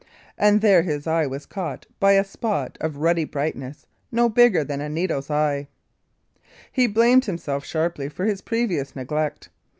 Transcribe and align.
And 0.35 0.61
there 0.61 0.81
his 0.81 1.05
eye 1.05 1.27
was 1.27 1.45
caught 1.45 1.85
by 1.99 2.13
a 2.13 2.23
spot 2.23 2.75
of 2.81 2.97
ruddy 2.97 3.23
brightness 3.23 3.85
no 4.11 4.29
bigger 4.29 4.63
than 4.63 4.81
a 4.81 4.89
needle's 4.89 5.29
eye. 5.29 5.67
He 6.71 6.87
blamed 6.87 7.25
himself 7.25 7.63
sharply 7.63 8.09
for 8.09 8.25
his 8.25 8.41
previous 8.41 8.95
neglect. 8.95 9.49